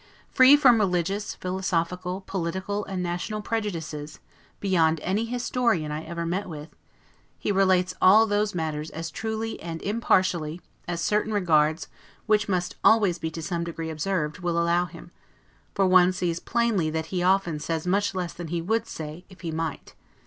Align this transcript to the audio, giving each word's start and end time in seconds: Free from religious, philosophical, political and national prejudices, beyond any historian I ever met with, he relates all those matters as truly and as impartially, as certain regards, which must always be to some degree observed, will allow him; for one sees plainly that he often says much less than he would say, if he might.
Free 0.31 0.57
from 0.57 0.79
religious, 0.79 1.35
philosophical, 1.35 2.21
political 2.25 2.83
and 2.85 3.03
national 3.03 3.43
prejudices, 3.43 4.17
beyond 4.59 4.99
any 5.01 5.25
historian 5.25 5.91
I 5.91 6.03
ever 6.05 6.25
met 6.25 6.49
with, 6.49 6.69
he 7.37 7.51
relates 7.51 7.93
all 8.01 8.25
those 8.25 8.55
matters 8.55 8.89
as 8.89 9.11
truly 9.11 9.61
and 9.61 9.79
as 9.79 9.87
impartially, 9.87 10.59
as 10.87 11.01
certain 11.01 11.31
regards, 11.31 11.87
which 12.25 12.49
must 12.49 12.77
always 12.83 13.19
be 13.19 13.29
to 13.29 13.43
some 13.43 13.63
degree 13.63 13.91
observed, 13.91 14.39
will 14.39 14.57
allow 14.59 14.85
him; 14.85 15.11
for 15.75 15.85
one 15.85 16.13
sees 16.13 16.39
plainly 16.39 16.89
that 16.89 17.13
he 17.13 17.21
often 17.21 17.59
says 17.59 17.85
much 17.85 18.15
less 18.15 18.33
than 18.33 18.47
he 18.47 18.59
would 18.59 18.87
say, 18.87 19.23
if 19.29 19.41
he 19.41 19.51
might. 19.51 19.93